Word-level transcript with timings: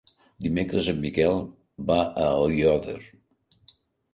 Dimecres 0.45 0.87
en 0.93 1.03
Miquel 1.03 1.37
va 1.91 1.99
a 2.23 2.25
Aiòder. 2.47 2.97